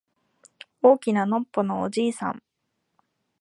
[0.81, 2.41] 大きなのっぽのおじいさん